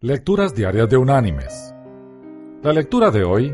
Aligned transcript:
Lecturas 0.00 0.54
Diarias 0.54 0.88
de 0.88 0.96
Unánimes. 0.96 1.74
La 2.62 2.72
lectura 2.72 3.10
de 3.10 3.24
hoy 3.24 3.52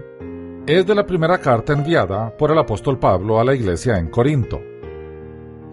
es 0.67 0.87
de 0.87 0.95
la 0.95 1.07
primera 1.07 1.39
carta 1.39 1.73
enviada 1.73 2.37
por 2.37 2.51
el 2.51 2.59
apóstol 2.59 2.99
Pablo 2.99 3.41
a 3.41 3.45
la 3.45 3.55
iglesia 3.55 3.97
en 3.97 4.11
Corinto. 4.11 4.61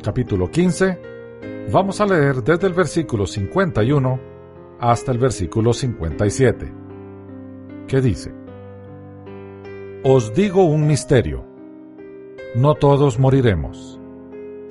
Capítulo 0.02 0.50
15. 0.50 1.68
Vamos 1.74 2.00
a 2.00 2.06
leer 2.06 2.42
desde 2.42 2.68
el 2.68 2.74
versículo 2.74 3.28
51 3.28 4.20
hasta 4.80 5.12
el 5.12 5.18
versículo 5.18 5.74
57. 5.74 6.74
¿Qué 7.86 8.00
dice? 8.00 8.34
Os 10.06 10.34
digo 10.34 10.64
un 10.64 10.88
misterio. 10.88 11.44
No 12.56 12.76
todos 12.76 13.20
moriremos, 13.20 14.00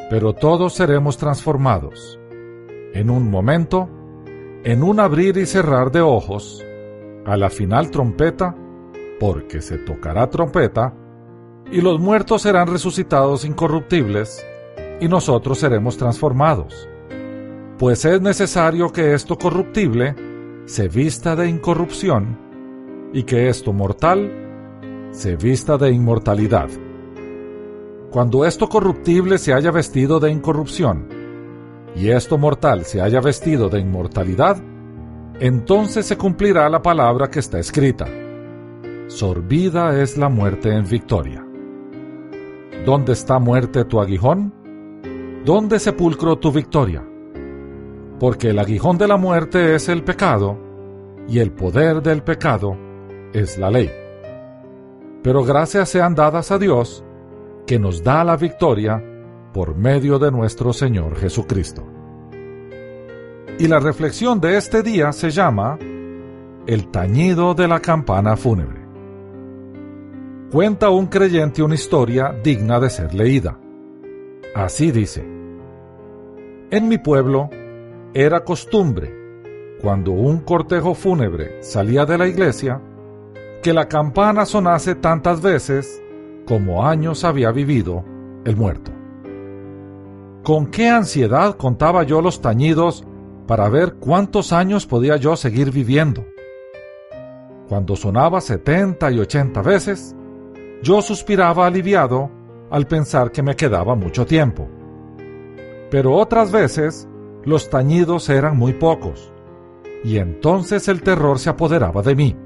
pero 0.09 0.32
todos 0.32 0.73
seremos 0.73 1.19
transformados. 1.19 2.19
En 2.95 3.11
un 3.11 3.30
momento, 3.30 4.00
en 4.65 4.83
un 4.83 5.01
abrir 5.01 5.39
y 5.39 5.47
cerrar 5.47 5.91
de 5.91 6.03
ojos, 6.03 6.65
a 7.25 7.37
la 7.37 7.49
final 7.49 7.91
trompeta, 7.91 8.55
porque 9.18 9.63
se 9.63 9.79
tocará 9.79 10.29
trompeta, 10.29 10.95
y 11.71 11.81
los 11.81 11.99
muertos 11.99 12.43
serán 12.43 12.68
resucitados 12.68 13.45
incorruptibles, 13.45 14.46
y 15.01 15.09
nosotros 15.09 15.59
seremos 15.59 15.96
transformados. 15.96 16.89
Pues 17.79 18.04
es 18.04 18.21
necesario 18.21 18.93
que 18.93 19.15
esto 19.15 19.39
corruptible 19.39 20.15
se 20.67 20.89
vista 20.89 21.35
de 21.37 21.49
incorrupción, 21.49 22.39
y 23.15 23.23
que 23.23 23.49
esto 23.49 23.73
mortal 23.73 24.31
se 25.11 25.37
vista 25.37 25.79
de 25.79 25.90
inmortalidad. 25.90 26.68
Cuando 28.11 28.45
esto 28.45 28.68
corruptible 28.68 29.39
se 29.39 29.54
haya 29.54 29.71
vestido 29.71 30.21
de 30.21 30.31
incorrupción, 30.31 31.20
y 31.94 32.11
esto 32.11 32.39
mortal 32.39 32.84
se 32.84 33.00
haya 33.00 33.20
vestido 33.20 33.69
de 33.69 33.80
inmortalidad, 33.80 34.56
entonces 35.41 36.06
se 36.06 36.17
cumplirá 36.17 36.69
la 36.69 36.83
palabra 36.83 37.28
que 37.28 37.41
está 37.41 37.58
escrita. 37.58 38.06
Sorbida 39.08 40.00
es 40.00 40.17
la 40.17 40.28
muerte 40.28 40.73
en 40.73 40.87
victoria. 40.89 41.45
¿Dónde 42.84 43.12
está 43.12 43.39
muerte 43.39 43.84
tu 43.84 44.00
aguijón? 44.00 44.55
¿Dónde 45.45 45.78
sepulcro 45.78 46.39
tu 46.39 46.53
victoria? 46.53 47.05
Porque 48.19 48.50
el 48.50 48.59
aguijón 48.59 48.98
de 48.98 49.09
la 49.09 49.17
muerte 49.17 49.75
es 49.75 49.89
el 49.89 50.05
pecado, 50.05 50.59
y 51.28 51.39
el 51.39 51.53
poder 51.53 52.03
del 52.03 52.22
pecado 52.22 52.77
es 53.33 53.59
la 53.59 53.70
ley. 53.70 53.91
Pero 55.22 55.45
gracias 55.45 55.89
sean 55.89 56.15
dadas 56.15 56.50
a 56.50 56.59
Dios, 56.59 57.05
que 57.67 57.78
nos 57.78 58.03
da 58.03 58.25
la 58.25 58.37
victoria 58.37 59.03
por 59.53 59.75
medio 59.77 60.19
de 60.19 60.31
nuestro 60.31 60.73
Señor 60.73 61.17
Jesucristo. 61.17 61.84
Y 63.59 63.69
la 63.69 63.79
reflexión 63.79 64.41
de 64.41 64.56
este 64.56 64.83
día 64.83 65.12
se 65.12 65.31
llama 65.31 65.79
El 66.67 66.89
tañido 66.91 67.55
de 67.55 67.69
la 67.69 67.81
campana 67.81 68.37
fúnebre. 68.37 68.81
Cuenta 70.51 70.91
un 70.91 71.06
creyente 71.06 71.62
una 71.62 71.75
historia 71.75 72.34
digna 72.43 72.81
de 72.81 72.91
ser 72.91 73.15
leída. 73.15 73.59
Así 74.55 74.91
dice, 74.91 75.25
En 76.71 76.89
mi 76.89 76.98
pueblo 76.98 77.51
era 78.15 78.45
costumbre, 78.45 79.15
cuando 79.81 80.12
un 80.12 80.41
cortejo 80.41 80.95
fúnebre 80.95 81.62
salía 81.62 82.05
de 82.05 82.19
la 82.19 82.27
iglesia, 82.27 82.81
que 83.62 83.73
la 83.73 83.89
campana 83.89 84.47
sonase 84.47 84.95
tantas 84.95 85.41
veces 85.43 86.03
como 86.47 86.87
años 86.87 87.25
había 87.25 87.53
vivido 87.53 88.05
el 88.45 88.56
muerto. 88.56 88.91
Con 90.43 90.67
qué 90.69 90.89
ansiedad 90.89 91.57
contaba 91.57 92.03
yo 92.03 92.23
los 92.23 92.41
tañidos 92.41 93.05
para 93.47 93.69
ver 93.69 93.97
cuántos 93.97 94.53
años 94.53 94.87
podía 94.87 95.17
yo 95.17 95.37
seguir 95.37 95.71
viviendo. 95.71 96.25
Cuando 97.69 97.95
sonaba 97.95 98.41
setenta 98.41 99.11
y 99.11 99.19
ochenta 99.19 99.61
veces, 99.61 100.17
yo 100.83 101.03
suspiraba 101.03 101.67
aliviado 101.67 102.31
al 102.71 102.87
pensar 102.87 103.33
que 103.33 103.43
me 103.43 103.55
quedaba 103.55 103.95
mucho 103.95 104.25
tiempo. 104.25 104.67
Pero 105.91 106.17
otras 106.17 106.50
veces 106.50 107.06
los 107.45 107.69
tañidos 107.69 108.29
eran 108.31 108.56
muy 108.56 108.73
pocos, 108.73 109.33
y 110.05 110.17
entonces 110.17 110.89
el 110.89 111.03
terror 111.03 111.39
se 111.39 111.50
apoderaba 111.50 112.00
de 112.00 112.15
mí. 112.15 112.37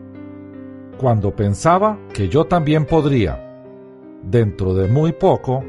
Cuando 0.98 1.34
pensaba 1.34 1.98
que 2.12 2.28
yo 2.28 2.44
también 2.46 2.86
podría, 2.86 3.40
dentro 4.22 4.74
de 4.74 4.88
muy 4.88 5.12
poco, 5.12 5.62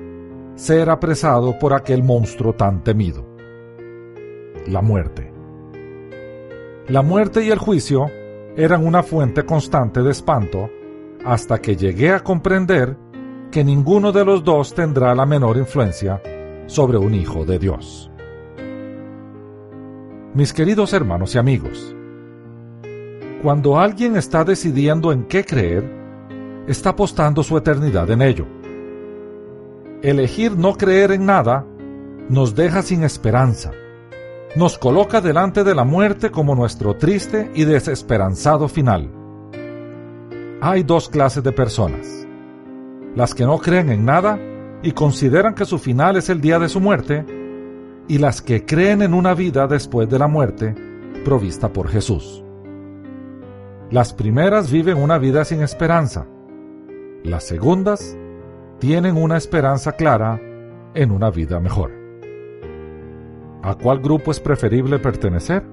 ser 0.55 0.89
apresado 0.89 1.59
por 1.59 1.73
aquel 1.73 2.01
monstruo 2.01 2.53
tan 2.53 2.83
temido. 2.83 3.25
La 4.67 4.81
muerte. 4.81 5.31
La 6.87 7.01
muerte 7.01 7.43
y 7.43 7.49
el 7.51 7.59
juicio 7.59 8.09
eran 8.55 8.85
una 8.85 9.03
fuente 9.03 9.43
constante 9.43 10.01
de 10.01 10.11
espanto 10.11 10.69
hasta 11.25 11.59
que 11.59 11.75
llegué 11.75 12.11
a 12.11 12.21
comprender 12.21 12.97
que 13.51 13.63
ninguno 13.63 14.11
de 14.11 14.23
los 14.23 14.43
dos 14.43 14.73
tendrá 14.73 15.13
la 15.13 15.25
menor 15.25 15.57
influencia 15.57 16.21
sobre 16.67 16.97
un 16.97 17.13
hijo 17.13 17.45
de 17.45 17.59
Dios. 17.59 18.09
Mis 20.33 20.53
queridos 20.53 20.93
hermanos 20.93 21.35
y 21.35 21.37
amigos, 21.37 21.95
cuando 23.41 23.77
alguien 23.77 24.15
está 24.15 24.43
decidiendo 24.43 25.11
en 25.11 25.25
qué 25.25 25.43
creer, 25.43 25.83
está 26.67 26.91
apostando 26.91 27.43
su 27.43 27.57
eternidad 27.57 28.09
en 28.09 28.21
ello 28.21 28.45
elegir 30.09 30.55
no 30.55 30.75
creer 30.75 31.11
en 31.11 31.25
nada 31.25 31.65
nos 32.29 32.53
deja 32.53 32.83
sin 32.83 33.03
esperanza. 33.03 33.71
Nos 34.55 34.77
coloca 34.77 35.19
delante 35.19 35.63
de 35.63 35.73
la 35.73 35.83
muerte 35.83 36.29
como 36.29 36.53
nuestro 36.53 36.95
triste 36.95 37.51
y 37.55 37.65
desesperanzado 37.65 38.67
final. 38.67 39.11
Hay 40.61 40.83
dos 40.83 41.09
clases 41.09 41.43
de 41.43 41.51
personas. 41.51 42.27
Las 43.15 43.33
que 43.33 43.45
no 43.45 43.57
creen 43.57 43.89
en 43.89 44.05
nada 44.05 44.39
y 44.83 44.91
consideran 44.91 45.55
que 45.55 45.65
su 45.65 45.79
final 45.79 46.17
es 46.17 46.29
el 46.29 46.39
día 46.39 46.59
de 46.59 46.69
su 46.69 46.79
muerte, 46.79 47.25
y 48.07 48.19
las 48.19 48.43
que 48.43 48.65
creen 48.65 49.01
en 49.01 49.15
una 49.15 49.33
vida 49.33 49.65
después 49.65 50.07
de 50.07 50.19
la 50.19 50.27
muerte 50.27 50.75
provista 51.23 51.73
por 51.73 51.89
Jesús. 51.89 52.43
Las 53.89 54.13
primeras 54.13 54.71
viven 54.71 54.97
una 54.97 55.17
vida 55.17 55.43
sin 55.43 55.63
esperanza. 55.63 56.27
Las 57.23 57.45
segundas 57.45 58.15
tienen 58.79 59.17
una 59.17 59.37
esperanza 59.37 59.93
clara 59.93 60.39
en 60.93 61.11
una 61.11 61.29
vida 61.29 61.59
mejor. 61.59 61.91
¿A 63.63 63.75
cuál 63.75 63.99
grupo 63.99 64.31
es 64.31 64.39
preferible 64.39 64.99
pertenecer? 64.99 65.63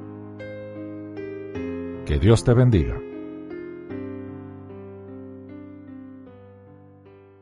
Que 2.07 2.19
Dios 2.19 2.43
te 2.45 2.55
bendiga. 2.55 2.99